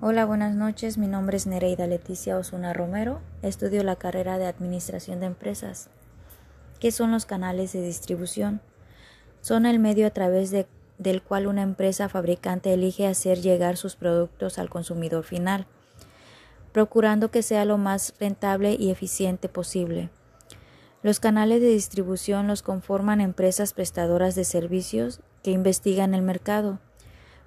[0.00, 0.96] Hola, buenas noches.
[0.96, 3.20] Mi nombre es Nereida Leticia Osuna Romero.
[3.42, 5.90] Estudio la carrera de Administración de Empresas.
[6.78, 8.60] ¿Qué son los canales de distribución?
[9.40, 13.96] Son el medio a través de, del cual una empresa fabricante elige hacer llegar sus
[13.96, 15.66] productos al consumidor final,
[16.70, 20.10] procurando que sea lo más rentable y eficiente posible.
[21.02, 26.78] Los canales de distribución los conforman empresas prestadoras de servicios que investigan el mercado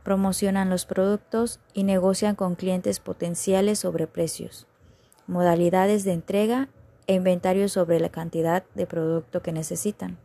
[0.04, 4.68] promocionan los productos y negocian con clientes potenciales sobre precios,
[5.28, 6.70] modalidades de entrega
[7.08, 10.18] e inventarios sobre la cantidad de producto que necesitan.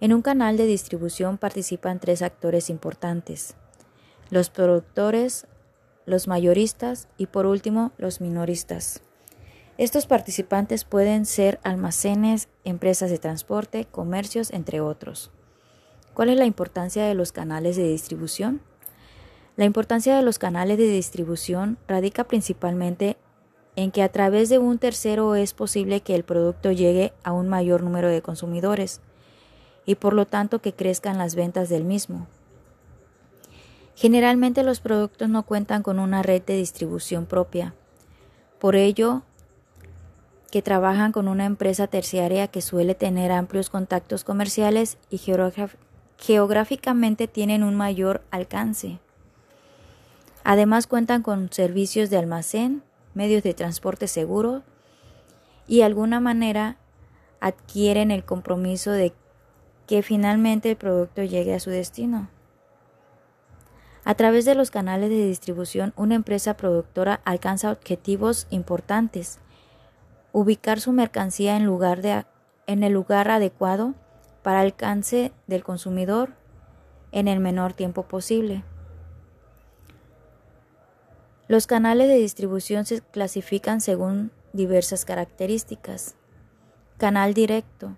[0.00, 3.54] En un canal de distribución participan tres actores importantes,
[4.30, 5.46] los productores,
[6.06, 9.02] los mayoristas y por último los minoristas.
[9.76, 15.30] Estos participantes pueden ser almacenes, empresas de transporte, comercios, entre otros.
[16.14, 18.60] ¿Cuál es la importancia de los canales de distribución?
[19.56, 23.16] La importancia de los canales de distribución radica principalmente
[23.76, 27.48] en que a través de un tercero es posible que el producto llegue a un
[27.48, 29.00] mayor número de consumidores
[29.86, 32.26] y por lo tanto que crezcan las ventas del mismo.
[33.94, 37.74] Generalmente los productos no cuentan con una red de distribución propia.
[38.58, 39.22] Por ello,
[40.50, 45.89] que trabajan con una empresa terciaria que suele tener amplios contactos comerciales y geográficos
[46.20, 48.98] geográficamente tienen un mayor alcance.
[50.44, 52.82] Además cuentan con servicios de almacén,
[53.14, 54.62] medios de transporte seguro
[55.66, 56.76] y de alguna manera
[57.40, 59.14] adquieren el compromiso de
[59.86, 62.28] que finalmente el producto llegue a su destino.
[64.04, 69.38] A través de los canales de distribución, una empresa productora alcanza objetivos importantes.
[70.32, 72.24] Ubicar su mercancía en, lugar de,
[72.66, 73.94] en el lugar adecuado
[74.42, 76.34] para alcance del consumidor
[77.12, 78.64] en el menor tiempo posible.
[81.48, 86.14] Los canales de distribución se clasifican según diversas características.
[86.96, 87.96] Canal directo.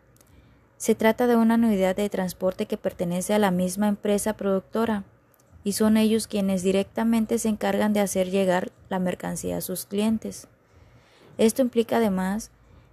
[0.78, 5.04] Se trata de una unidad de transporte que pertenece a la misma empresa productora
[5.64, 10.48] y son ellos quienes directamente se encargan de hacer llegar la mercancía a sus clientes.
[11.38, 12.50] Esto implica además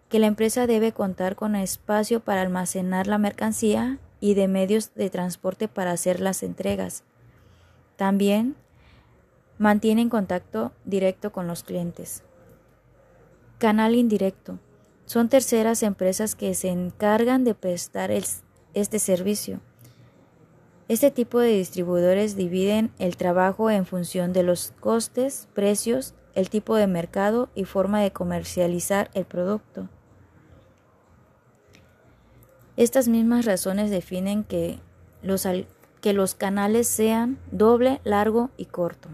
[0.10, 5.10] que la empresa debe contar con espacio para almacenar la mercancía y de medios de
[5.10, 7.04] transporte para hacer las entregas.
[7.96, 8.56] También
[9.60, 12.24] mantienen contacto directo con los clientes.
[13.60, 14.58] Canal indirecto.
[15.06, 19.60] Son terceras empresas que se encargan de prestar este servicio.
[20.88, 26.76] Este tipo de distribuidores dividen el trabajo en función de los costes, precios, el tipo
[26.76, 29.90] de mercado y forma de comercializar el producto.
[32.80, 34.80] Estas mismas razones definen que
[35.22, 35.46] los,
[36.00, 39.10] que los canales sean doble, largo y corto.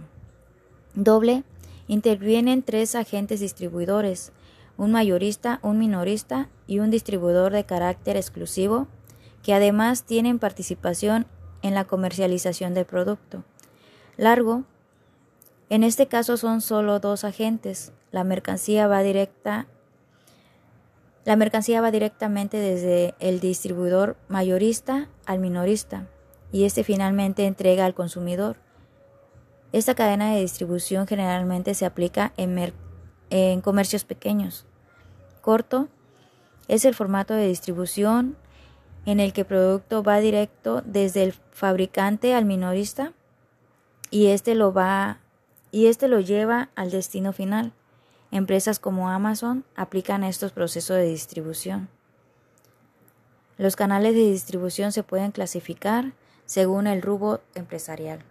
[0.94, 1.44] Doble
[1.88, 4.31] intervienen tres agentes distribuidores,
[4.78, 8.86] un mayorista, un minorista y un distribuidor de carácter exclusivo,
[9.42, 11.25] que además tienen participación
[11.64, 13.44] en la comercialización del producto.
[14.16, 14.64] Largo,
[15.72, 17.94] en este caso son solo dos agentes.
[18.12, 19.66] La mercancía va directa
[21.25, 26.08] la mercancía va directamente desde el distribuidor mayorista al minorista
[26.52, 28.58] y este finalmente entrega al consumidor.
[29.72, 32.72] Esta cadena de distribución generalmente se aplica en,
[33.31, 34.68] en comercios pequeños.
[35.41, 35.90] Corto
[36.68, 38.38] es el formato de distribución
[39.07, 43.13] en el que el producto va directo desde el fabricante al minorista
[44.12, 45.19] y este lo va
[45.72, 47.74] y este lo lleva al destino final.
[48.35, 51.88] Empresas como Amazon aplican estos procesos de distribución.
[53.57, 56.12] Los canales de distribución se pueden clasificar
[56.45, 58.25] según el rubro empresarial.